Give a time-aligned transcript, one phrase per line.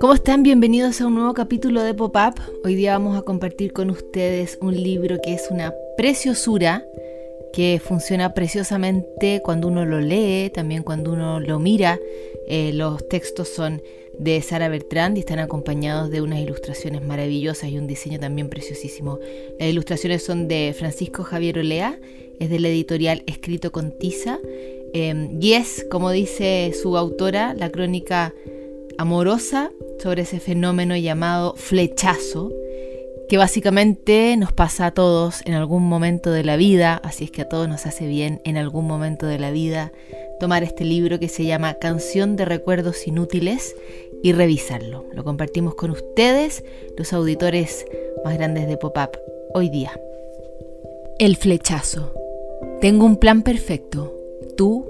[0.00, 0.42] ¿Cómo están?
[0.42, 2.34] Bienvenidos a un nuevo capítulo de Pop-Up.
[2.64, 6.84] Hoy día vamos a compartir con ustedes un libro que es una preciosura,
[7.52, 11.98] que funciona preciosamente cuando uno lo lee, también cuando uno lo mira.
[12.46, 13.82] Eh, los textos son
[14.18, 19.18] de Sara Bertrand y están acompañados de unas ilustraciones maravillosas y un diseño también preciosísimo.
[19.58, 21.98] Las ilustraciones son de Francisco Javier Olea,
[22.38, 24.38] es del editorial Escrito con Tiza,
[24.92, 28.32] eh, y es, como dice su autora, la crónica
[28.98, 32.52] amorosa sobre ese fenómeno llamado flechazo,
[33.28, 37.42] que básicamente nos pasa a todos en algún momento de la vida, así es que
[37.42, 39.92] a todos nos hace bien en algún momento de la vida
[40.44, 43.74] tomar este libro que se llama Canción de Recuerdos Inútiles
[44.22, 45.06] y revisarlo.
[45.14, 46.62] Lo compartimos con ustedes,
[46.98, 47.86] los auditores
[48.26, 49.18] más grandes de Pop-Up,
[49.54, 49.98] hoy día.
[51.18, 52.12] El flechazo.
[52.82, 54.14] Tengo un plan perfecto.
[54.54, 54.86] Tú,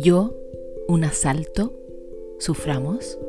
[0.00, 0.34] yo,
[0.88, 1.78] un asalto.
[2.40, 3.20] ¿Suframos?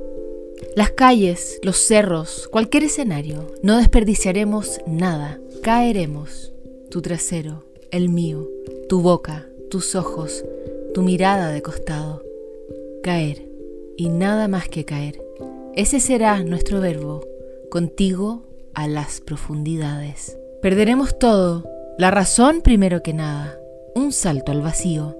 [0.75, 6.51] Las calles, los cerros, cualquier escenario, no desperdiciaremos nada, caeremos.
[6.89, 8.49] Tu trasero, el mío,
[8.87, 10.43] tu boca, tus ojos,
[10.93, 12.23] tu mirada de costado.
[13.03, 13.47] Caer,
[13.97, 15.21] y nada más que caer.
[15.75, 17.25] Ese será nuestro verbo,
[17.69, 20.37] contigo a las profundidades.
[20.61, 21.63] Perderemos todo,
[21.97, 23.59] la razón primero que nada,
[23.95, 25.15] un salto al vacío.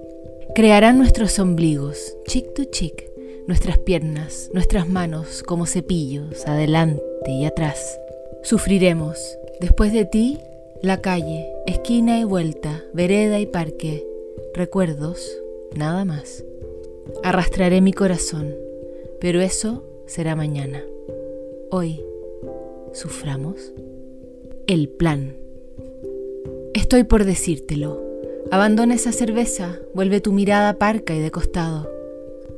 [0.54, 3.10] Crearán nuestros ombligos, chic to chic,
[3.46, 7.98] nuestras piernas, nuestras manos como cepillos, adelante y atrás.
[8.42, 9.36] Sufriremos.
[9.60, 10.38] Después de ti,
[10.82, 14.06] la calle, esquina y vuelta, vereda y parque,
[14.54, 15.30] recuerdos,
[15.76, 16.44] nada más.
[17.22, 18.54] Arrastraré mi corazón,
[19.20, 20.82] pero eso será mañana.
[21.70, 22.00] Hoy,
[22.92, 23.72] suframos.
[24.66, 25.36] El plan.
[26.74, 28.02] Estoy por decírtelo.
[28.50, 31.88] Abandona esa cerveza, vuelve tu mirada parca y de costado.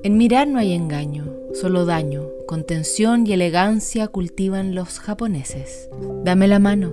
[0.02, 5.90] En mirar no hay engaño, solo daño, contención y elegancia cultivan los japoneses.
[6.24, 6.92] Dame la mano,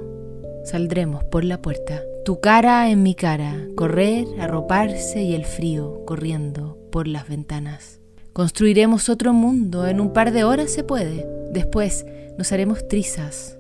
[0.70, 2.02] saldremos por la puerta.
[2.26, 8.00] Tu cara en mi cara, correr, arroparse y el frío corriendo por las ventanas.
[8.34, 11.28] Construiremos otro mundo, en un par de horas se puede.
[11.52, 12.06] Después
[12.38, 13.58] nos haremos trizas.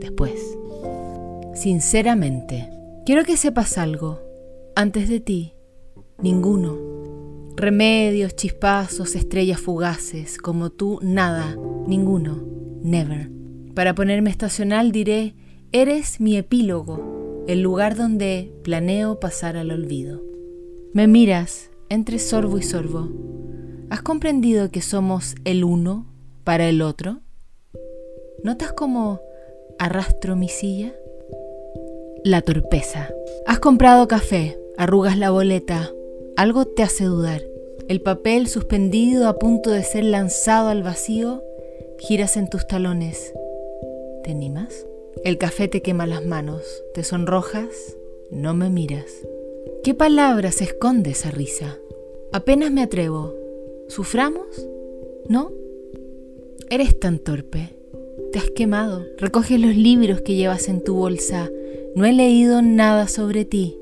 [0.00, 0.40] Después.
[1.54, 2.70] Sinceramente,
[3.04, 4.20] quiero que sepas algo.
[4.76, 5.54] Antes de ti,
[6.18, 6.98] ninguno
[7.58, 11.56] Remedios, chispazos, estrellas fugaces, como tú, nada,
[11.88, 12.40] ninguno,
[12.84, 13.32] never.
[13.74, 15.34] Para ponerme estacional diré,
[15.72, 20.22] eres mi epílogo, el lugar donde planeo pasar al olvido.
[20.92, 23.08] Me miras entre sorbo y sorbo.
[23.90, 26.06] ¿Has comprendido que somos el uno
[26.44, 27.20] para el otro?
[28.42, 29.20] ¿Notas cómo
[29.78, 30.94] arrastro mi silla?
[32.24, 33.10] La torpeza.
[33.46, 35.90] Has comprado café, arrugas la boleta,
[36.36, 37.42] algo te hace dudar.
[37.88, 41.42] El papel suspendido a punto de ser lanzado al vacío,
[41.98, 43.34] giras en tus talones.
[44.22, 44.86] ¿Te animas?
[45.24, 46.62] El café te quema las manos,
[46.94, 47.96] te sonrojas,
[48.30, 49.26] no me miras.
[49.82, 51.78] ¿Qué palabras esconde esa risa?
[52.32, 53.34] Apenas me atrevo.
[53.88, 54.46] ¿Suframos?
[55.28, 55.50] ¿No?
[56.70, 57.74] Eres tan torpe.
[58.32, 59.04] Te has quemado.
[59.16, 61.50] Recoges los libros que llevas en tu bolsa.
[61.94, 63.78] No he leído nada sobre ti.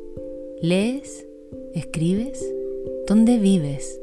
[0.62, 1.26] ¿Lees?
[1.74, 2.44] ¿Escribes?
[3.06, 4.00] ¿Dónde vives?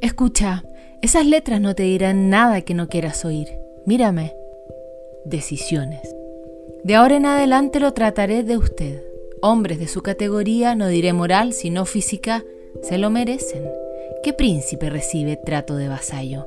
[0.00, 0.64] Escucha,
[1.02, 3.48] esas letras no te dirán nada que no quieras oír.
[3.84, 4.34] Mírame.
[5.24, 6.17] Decisiones.
[6.84, 9.02] De ahora en adelante lo trataré de usted.
[9.40, 12.44] Hombres de su categoría, no diré moral, sino física,
[12.82, 13.64] se lo merecen.
[14.22, 16.46] ¿Qué príncipe recibe trato de vasallo?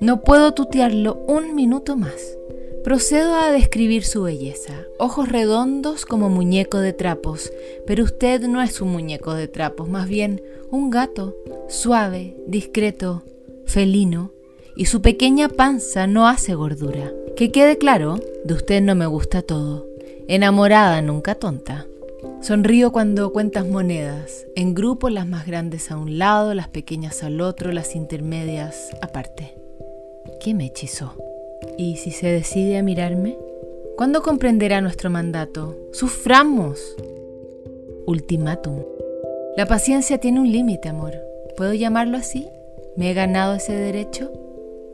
[0.00, 2.36] No puedo tutearlo un minuto más.
[2.84, 4.84] Procedo a describir su belleza.
[4.98, 7.52] Ojos redondos como muñeco de trapos,
[7.86, 11.36] pero usted no es un muñeco de trapos, más bien un gato,
[11.68, 13.24] suave, discreto,
[13.66, 14.32] felino,
[14.78, 17.12] y su pequeña panza no hace gordura.
[17.36, 19.86] Que quede claro, de usted no me gusta todo.
[20.28, 21.86] Enamorada, nunca tonta.
[22.40, 27.40] Sonrío cuando cuentas monedas, en grupo las más grandes a un lado, las pequeñas al
[27.40, 29.56] otro, las intermedias aparte.
[30.40, 31.12] ¿Qué me hechizó?
[31.76, 33.36] ¿Y si se decide a mirarme?
[33.96, 35.76] ¿Cuándo comprenderá nuestro mandato?
[35.92, 36.94] ¡Suframos!
[38.06, 38.84] Ultimátum.
[39.56, 41.14] La paciencia tiene un límite, amor.
[41.56, 42.48] ¿Puedo llamarlo así?
[42.96, 44.30] ¿Me he ganado ese derecho?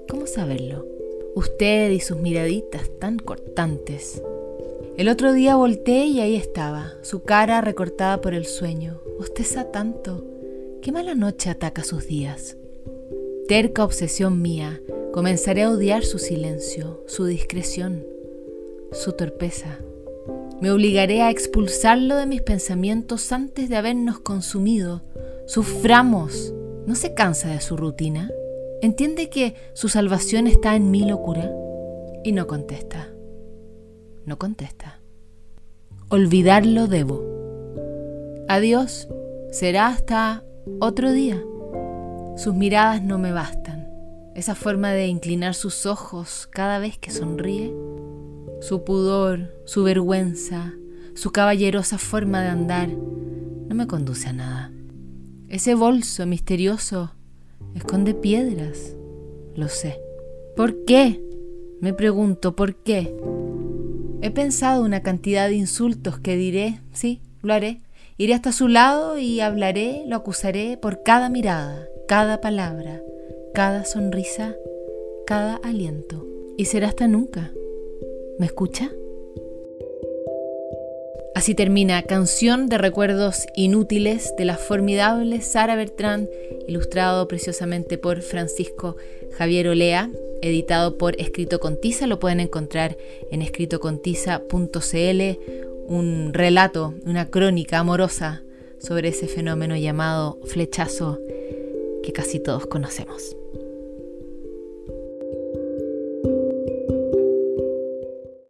[0.09, 0.87] ¿Cómo saberlo?
[1.35, 4.23] Usted y sus miraditas tan cortantes.
[4.97, 9.01] El otro día volteé y ahí estaba, su cara recortada por el sueño.
[9.19, 10.25] Bosteza tanto.
[10.83, 12.57] Qué mala noche ataca sus días.
[13.49, 14.81] Terca obsesión mía,
[15.15, 18.05] Comenzaré a odiar su silencio, su discreción,
[18.91, 19.79] su torpeza.
[20.61, 25.03] Me obligaré a expulsarlo de mis pensamientos antes de habernos consumido,
[25.47, 26.53] Suframos.
[26.87, 28.29] ¿No se cansa de su rutina?
[28.85, 31.51] ¿Entiende que su salvación está en mi locura?
[32.23, 33.09] Y no contesta.
[34.27, 35.01] No contesta.
[36.11, 37.25] Olvidarlo debo.
[38.47, 39.09] Adiós.
[39.51, 40.45] Será hasta
[40.81, 41.43] otro día.
[42.37, 43.89] Sus miradas no me bastan.
[44.35, 47.75] Esa forma de inclinar sus ojos cada vez que sonríe.
[48.61, 50.75] Su pudor, su vergüenza,
[51.15, 54.73] su caballerosa forma de andar no me conduce a nada.
[55.49, 57.13] Ese bolso misterioso
[57.75, 58.97] esconde piedras,
[59.55, 60.01] lo sé.
[60.57, 61.21] ¿Por qué?
[61.81, 63.15] Me pregunto, ¿por qué?
[64.23, 67.81] He pensado una cantidad de insultos que diré, sí, lo haré.
[68.17, 73.03] Iré hasta su lado y hablaré, lo acusaré por cada mirada, cada palabra,
[73.53, 74.55] cada sonrisa,
[75.27, 76.27] cada aliento.
[76.57, 77.53] Y será hasta nunca.
[78.39, 78.91] ¿Me escucha?
[81.45, 86.27] Así termina Canción de Recuerdos Inútiles de la formidable Sara Bertrand,
[86.67, 88.97] ilustrado preciosamente por Francisco
[89.37, 90.11] Javier Olea,
[90.41, 92.07] editado por Escrito con Tiza.
[92.07, 92.97] Lo pueden encontrar
[93.31, 95.39] en escritocontiza.cl,
[95.87, 98.43] un relato, una crónica amorosa
[98.79, 101.21] sobre ese fenómeno llamado flechazo
[102.03, 103.37] que casi todos conocemos.